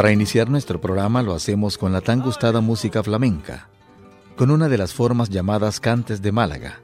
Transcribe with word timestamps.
Para 0.00 0.12
iniciar 0.12 0.48
nuestro 0.48 0.80
programa 0.80 1.20
lo 1.20 1.34
hacemos 1.34 1.76
con 1.76 1.92
la 1.92 2.00
tan 2.00 2.22
gustada 2.22 2.62
música 2.62 3.02
flamenca, 3.02 3.68
con 4.34 4.50
una 4.50 4.70
de 4.70 4.78
las 4.78 4.94
formas 4.94 5.28
llamadas 5.28 5.78
cantes 5.78 6.22
de 6.22 6.32
Málaga. 6.32 6.80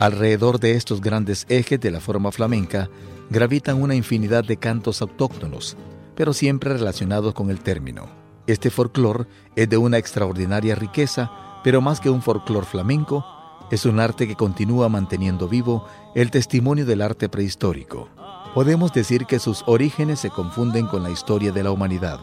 Alrededor 0.00 0.58
de 0.58 0.72
estos 0.72 1.00
grandes 1.00 1.46
ejes 1.48 1.78
de 1.78 1.92
la 1.92 2.00
forma 2.00 2.32
flamenca 2.32 2.90
gravitan 3.30 3.80
una 3.80 3.94
infinidad 3.94 4.42
de 4.42 4.56
cantos 4.56 5.00
autóctonos, 5.00 5.76
pero 6.16 6.32
siempre 6.32 6.72
relacionados 6.72 7.34
con 7.34 7.50
el 7.50 7.60
término. 7.60 8.08
Este 8.48 8.68
folclore 8.68 9.26
es 9.54 9.68
de 9.68 9.76
una 9.76 9.98
extraordinaria 9.98 10.74
riqueza, 10.74 11.30
pero 11.62 11.80
más 11.80 12.00
que 12.00 12.10
un 12.10 12.20
folclore 12.20 12.66
flamenco, 12.66 13.24
es 13.70 13.86
un 13.86 14.00
arte 14.00 14.26
que 14.26 14.34
continúa 14.34 14.88
manteniendo 14.88 15.48
vivo 15.48 15.86
el 16.16 16.32
testimonio 16.32 16.84
del 16.84 17.02
arte 17.02 17.28
prehistórico 17.28 18.08
podemos 18.54 18.92
decir 18.92 19.26
que 19.26 19.40
sus 19.40 19.64
orígenes 19.66 20.20
se 20.20 20.30
confunden 20.30 20.86
con 20.86 21.02
la 21.02 21.10
historia 21.10 21.50
de 21.50 21.64
la 21.64 21.72
humanidad. 21.72 22.20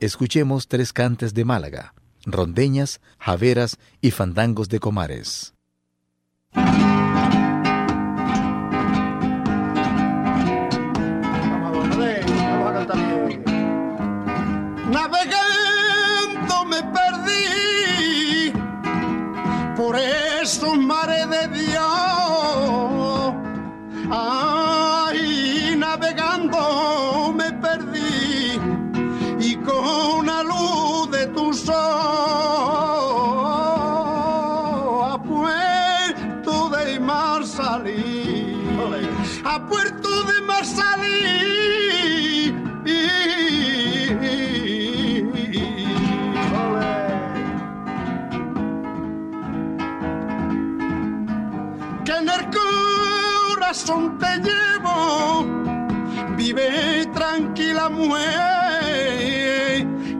Escuchemos 0.00 0.66
tres 0.66 0.92
cantes 0.92 1.32
de 1.34 1.44
Málaga, 1.44 1.94
rondeñas, 2.24 3.00
javeras 3.18 3.78
y 4.00 4.10
fandangos 4.10 4.68
de 4.68 4.80
comares. 4.80 5.54
Te 21.52 21.71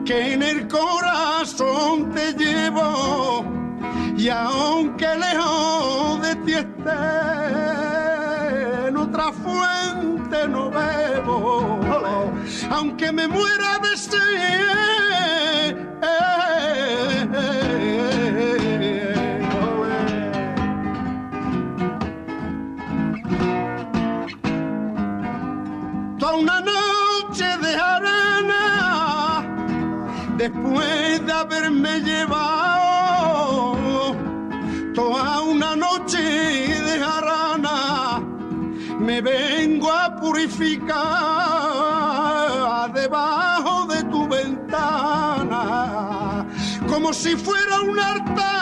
que 0.05 0.33
en 0.33 0.43
el 0.43 0.67
corazón 0.67 2.11
te 2.11 2.33
llevo, 2.33 3.45
y 4.17 4.29
aunque 4.29 5.07
lejos 5.17 6.21
de 6.21 6.35
ti 6.37 6.53
esté, 6.53 6.91
en 8.87 8.97
otra 8.97 9.31
fuente 9.31 10.47
no 10.47 10.69
bebo, 10.69 11.79
aunque 12.69 13.11
me 13.11 13.27
muera 13.27 13.79
de 13.79 13.97
sed. 13.97 15.02
Después 30.73 31.25
de 31.25 31.31
haberme 31.31 31.99
llevado 31.99 33.75
toda 34.93 35.41
una 35.41 35.75
noche 35.75 36.17
de 36.17 36.99
jarana. 36.99 38.21
Me 38.99 39.21
vengo 39.21 39.91
a 39.91 40.15
purificar 40.15 40.93
debajo 42.93 43.85
de 43.87 44.03
tu 44.05 44.27
ventana 44.27 44.75
como 46.87 47.13
si 47.13 47.35
fuera 47.35 47.81
un 47.81 47.99
altar 47.99 48.52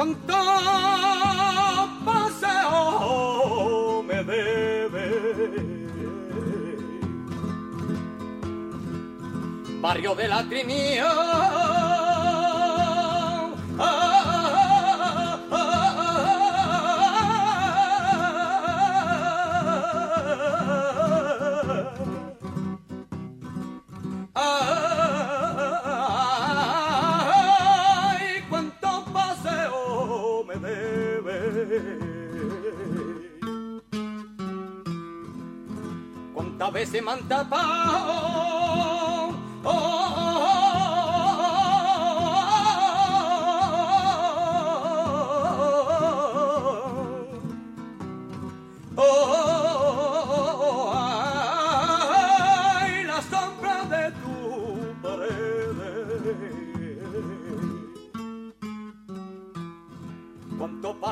cuánto 0.00 0.34
paseo 2.06 4.02
me 4.02 4.24
debe. 4.24 5.04
Barrio 9.82 10.14
de 10.14 10.28
la 10.28 10.48
Trinidad. 10.48 11.49
Cuántas 36.34 36.72
veces 36.72 37.02
me 37.02 37.10
han 37.12 37.28
tapado. 37.28 38.20
Oh, 39.64 39.99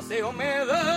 Cuánto 0.09 0.33
paseo 0.33 0.33
me 0.33 0.45
debe. 0.47 0.89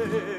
Hombre. 0.00 0.37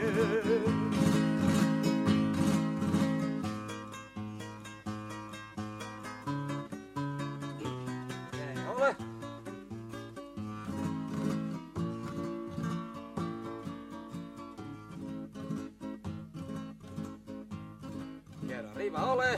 Arriba, 18.90 19.14
ole. 19.14 19.38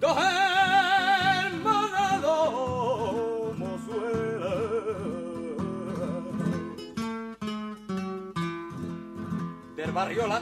Dos 0.00 0.16
hermanas, 1.42 2.22
dos 2.22 3.58
mozuelas. 3.58 4.54
Del 9.76 9.92
barrio 9.92 10.26
la 10.26 10.40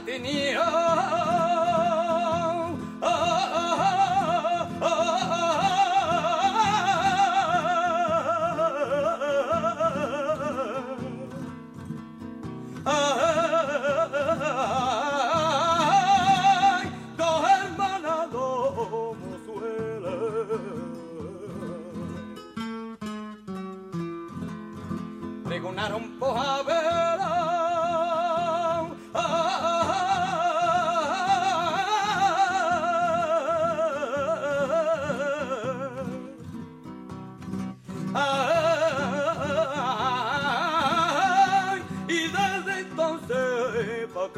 danser 42.99 44.07
pas 44.13 44.29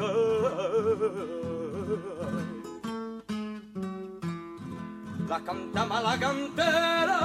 La 5.28 5.38
cantama 5.40 6.00
la 6.02 6.14
cantera. 6.22 7.20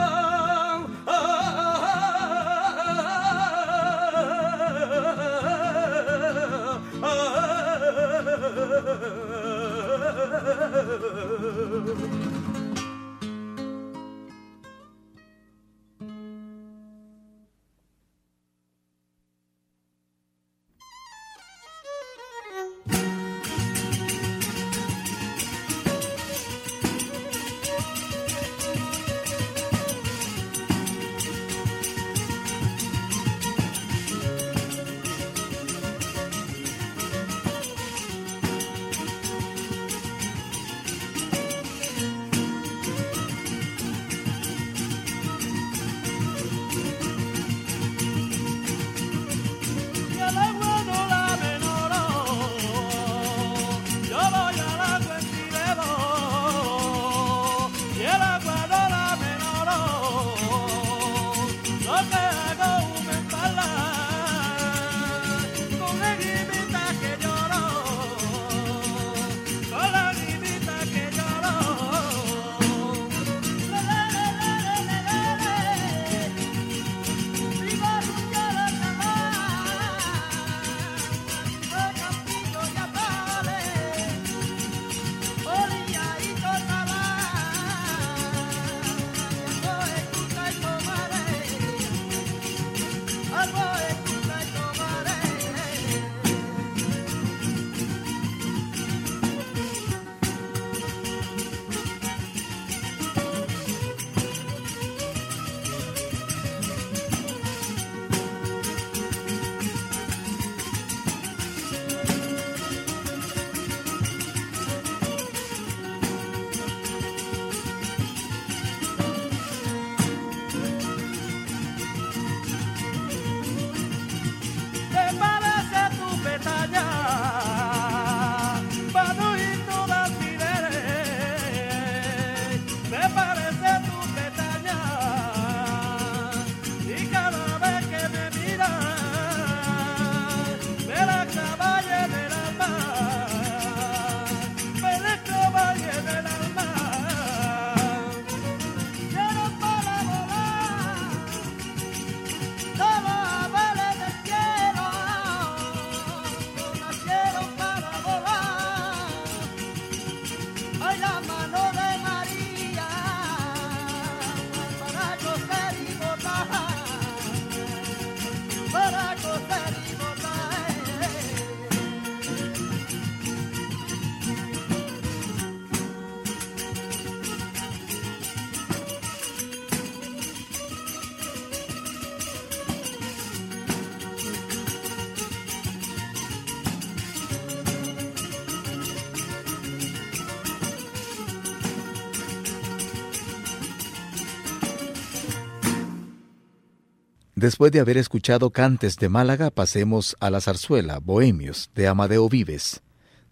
Después 197.37 197.71
de 197.71 197.79
haber 197.79 197.97
escuchado 197.97 198.49
cantes 198.49 198.95
de 198.95 199.09
Málaga, 199.09 199.51
pasemos 199.51 200.17
a 200.19 200.31
la 200.31 200.41
zarzuela 200.41 200.97
Bohemios 200.97 201.69
de 201.75 201.87
Amadeo 201.87 202.27
Vives, 202.29 202.81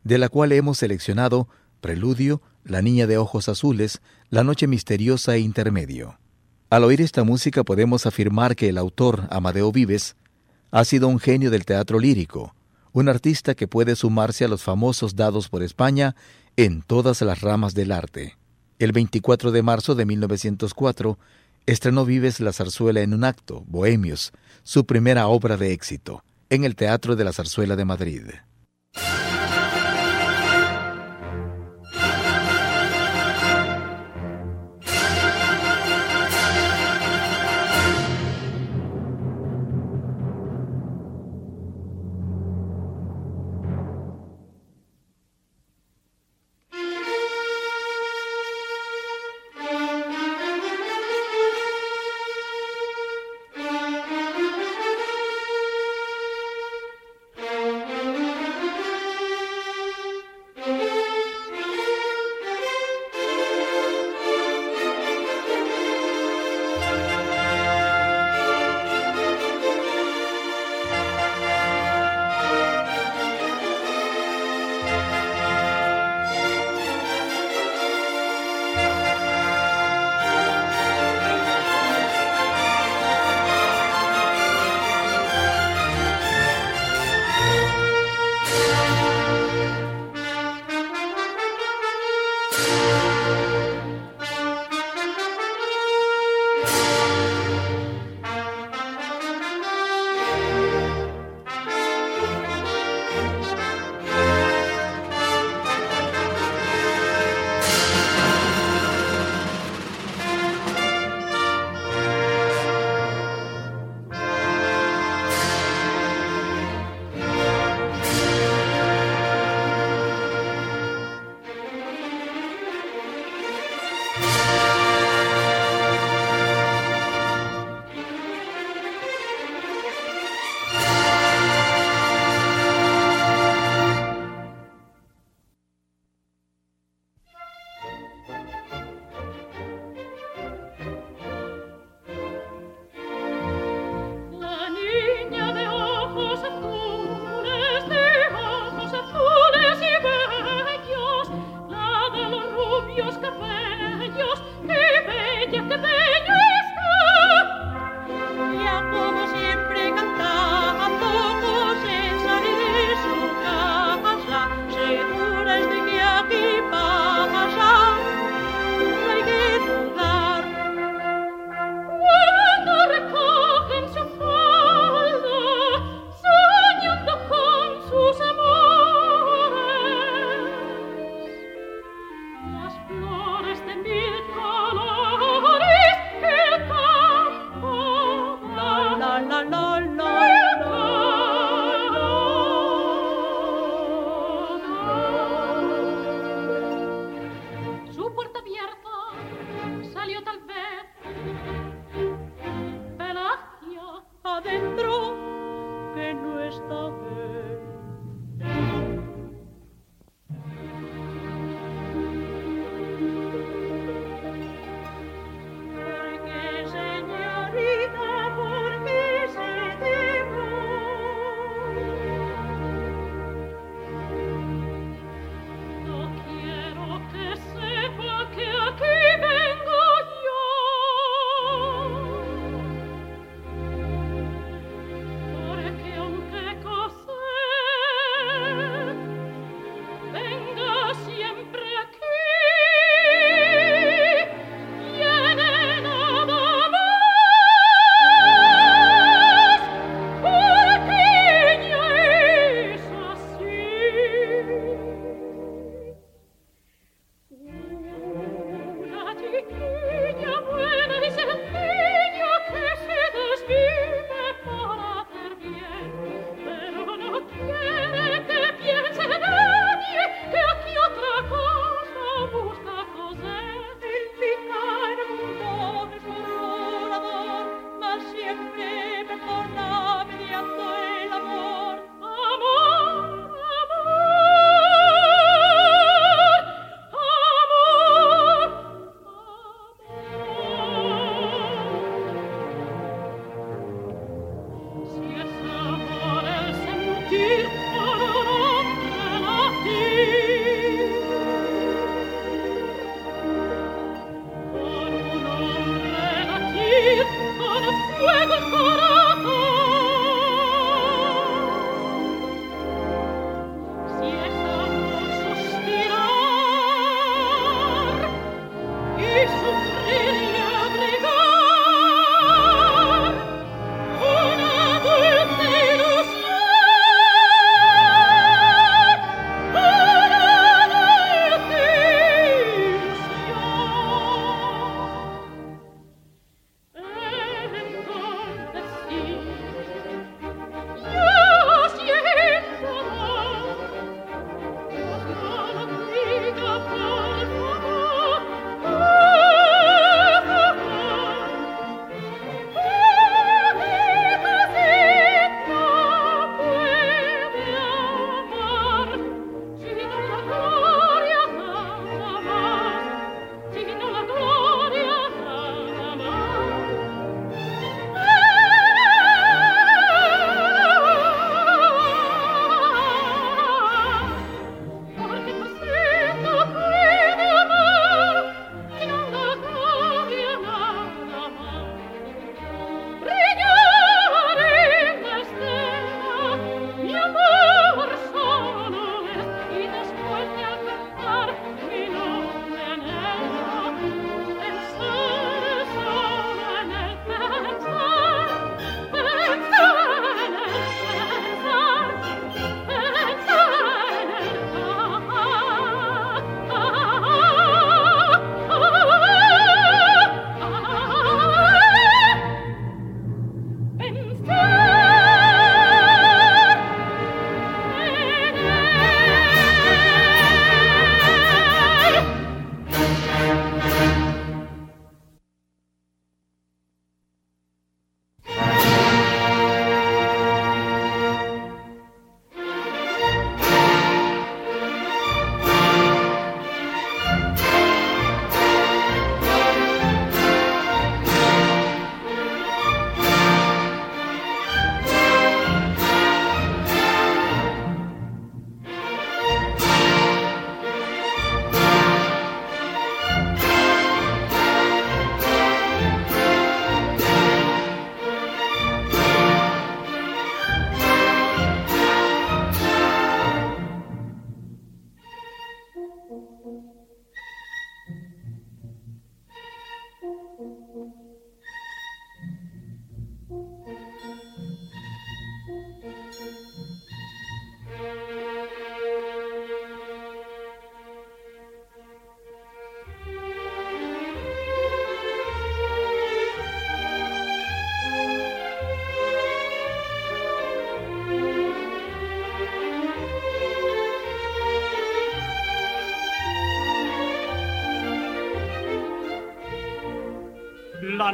de 0.04 0.20
la 0.20 0.30
cual 0.30 0.52
hemos 0.52 0.78
seleccionado 0.78 1.48
Preludio, 1.82 2.40
La 2.64 2.84
Niña 2.84 3.08
de 3.08 3.18
Ojos 3.18 3.50
Azules, 3.50 4.04
La 4.30 4.44
Noche 4.44 4.68
Misteriosa 4.68 5.34
e 5.34 5.40
Intermedio. 5.40 6.20
Al 6.70 6.84
oír 6.84 7.02
esta 7.02 7.24
música 7.24 7.64
podemos 7.64 8.06
afirmar 8.06 8.56
que 8.56 8.70
el 8.70 8.78
autor, 8.78 9.28
Amadeo 9.32 9.72
Vives, 9.72 10.16
ha 10.70 10.86
sido 10.86 11.08
un 11.08 11.18
genio 11.18 11.50
del 11.50 11.66
teatro 11.66 11.98
lírico, 11.98 12.54
un 12.92 13.10
artista 13.10 13.56
que 13.56 13.68
puede 13.68 13.96
sumarse 13.96 14.46
a 14.46 14.48
los 14.48 14.62
famosos 14.62 15.16
dados 15.16 15.50
por 15.50 15.64
España 15.64 16.16
en 16.58 16.84
todas 16.84 17.24
las 17.24 17.42
ramas 17.42 17.74
del 17.74 17.92
arte. 17.92 18.38
El 18.78 18.92
24 18.92 19.52
de 19.52 19.64
marzo 19.64 19.96
de 19.96 20.06
1904, 20.06 21.18
estrenó 21.66 22.06
Vives 22.06 22.40
la 22.40 22.54
zarzuela 22.54 23.02
en 23.02 23.14
un 23.14 23.24
acto, 23.24 23.64
Bohemios, 23.68 24.32
su 24.64 24.86
primera 24.86 25.28
obra 25.28 25.58
de 25.58 25.74
éxito, 25.74 26.24
en 26.50 26.64
el 26.64 26.76
Teatro 26.76 27.16
de 27.16 27.24
la 27.24 27.34
Zarzuela 27.34 27.76
de 27.76 27.86
Madrid. 27.86 28.24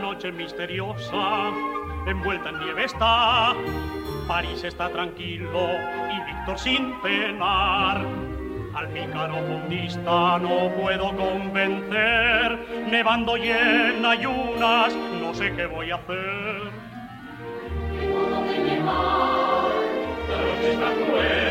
Noche 0.01 0.31
misteriosa, 0.31 1.51
envuelta 2.07 2.49
en 2.49 2.59
nieve 2.59 2.85
está. 2.85 3.53
París 4.27 4.63
está 4.63 4.89
tranquilo 4.89 5.69
y 6.11 6.31
Víctor 6.31 6.57
sin 6.57 6.99
penar. 7.01 8.01
Al 8.73 8.87
pícaro 8.89 9.35
fundista 9.47 10.39
no 10.39 10.71
puedo 10.79 11.15
convencer, 11.15 12.87
nevando 12.89 13.37
y 13.37 13.49
en 13.49 14.05
ayunas, 14.05 14.95
no 15.21 15.33
sé 15.33 15.53
qué 15.55 15.65
voy 15.65 15.91
a 15.91 15.95
hacer. 15.95 16.71
modo 18.09 18.43
de 18.45 18.57
llevar, 18.63 19.71
noche 20.29 20.71
está 20.71 20.89
cruel, 20.93 21.50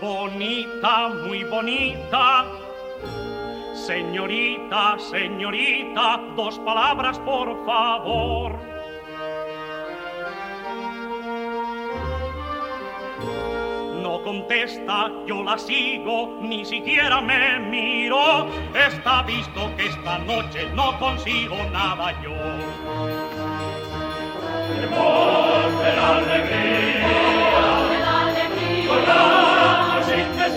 bonita, 0.00 1.08
muy 1.08 1.44
bonita. 1.44 2.46
Señorita, 3.74 4.98
señorita, 4.98 6.20
dos 6.36 6.58
palabras 6.60 7.18
por 7.18 7.64
favor. 7.66 8.58
No 14.02 14.22
contesta, 14.22 15.10
yo 15.26 15.42
la 15.42 15.58
sigo, 15.58 16.38
ni 16.40 16.64
siquiera 16.64 17.20
me 17.20 17.58
miro. 17.58 18.46
Está 18.74 19.22
visto 19.22 19.70
que 19.76 19.86
esta 19.88 20.18
noche 20.18 20.68
no 20.74 20.98
consigo 20.98 21.56
nada 21.72 22.12
yo. 22.22 22.32
de 25.82 25.96
la 25.96 26.16
alegría, 26.16 27.04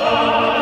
sin 0.07 0.56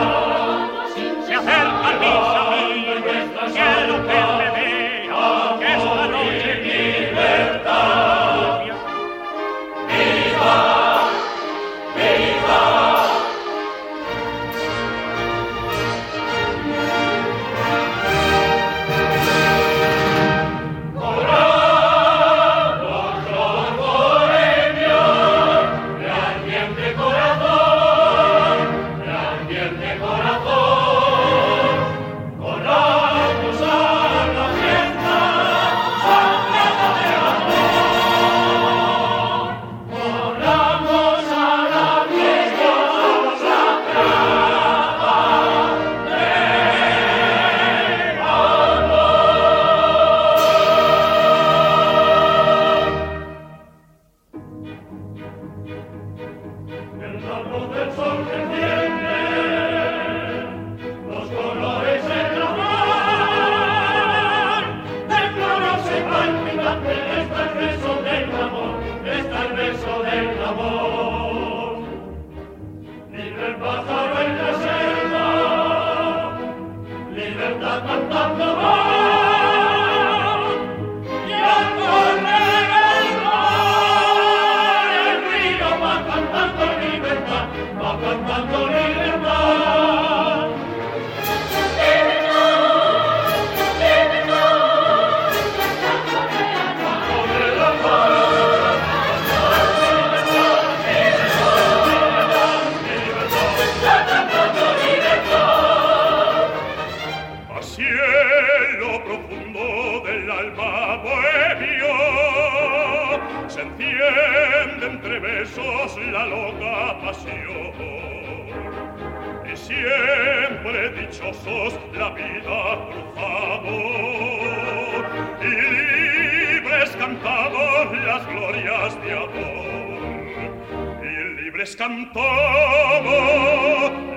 les 131.65 131.75
cantaba 131.75 132.21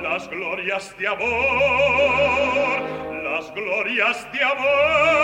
las 0.02 0.28
glorias 0.28 0.94
de 0.98 1.08
amor, 1.08 1.22
las 3.24 3.54
glorias 3.54 4.26
de 4.32 4.44
amor. 4.44 5.17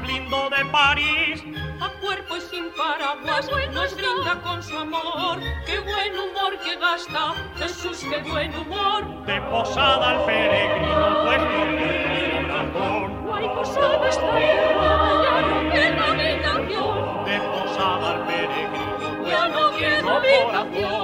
más 0.00 0.08
lindo 0.08 0.50
de 0.50 0.64
París. 0.66 1.44
A 1.80 1.88
cuerpo 2.00 2.36
y 2.36 2.40
sin 2.40 2.70
paraguas 2.70 3.48
bueno 3.48 3.72
nos 3.72 3.94
brinda 3.94 4.40
con 4.42 4.62
su 4.62 4.76
amor. 4.76 5.38
Qué 5.66 5.80
buen 5.80 6.18
humor 6.18 6.58
que 6.62 6.76
gasta, 6.76 7.34
Jesús, 7.56 8.04
qué 8.08 8.22
buen 8.30 8.54
humor. 8.54 9.24
De 9.26 9.40
posada 9.42 10.10
al 10.10 10.24
peregrino, 10.24 11.22
pues 11.24 11.42
el 11.42 12.46
corazón. 12.46 13.26
Guay 13.26 13.48
posada 13.48 14.08
está 14.08 14.40
ya 14.40 15.40
no 15.50 15.72
queda 15.72 16.04
habitación. 16.10 17.24
De 17.24 17.40
posada 17.40 18.10
al 18.10 18.26
peregrino, 18.26 19.16
pues 19.18 19.30
ya 19.30 19.48
no 19.48 19.70
queda 19.76 20.16
habitación. 20.16 20.99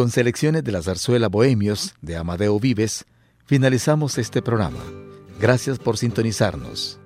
Con 0.00 0.10
selecciones 0.10 0.64
de 0.64 0.72
la 0.72 0.80
zarzuela 0.80 1.28
Bohemios 1.28 1.94
de 2.00 2.16
Amadeo 2.16 2.58
Vives, 2.58 3.04
finalizamos 3.44 4.16
este 4.16 4.40
programa. 4.40 4.78
Gracias 5.38 5.78
por 5.78 5.98
sintonizarnos. 5.98 6.98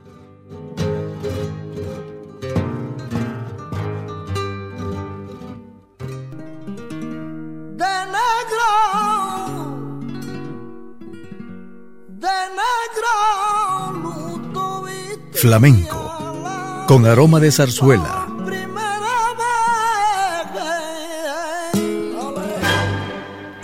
Flamenco, 15.33 16.85
con 16.87 17.05
aroma 17.07 17.41
de 17.41 17.51
zarzuela 17.51 18.24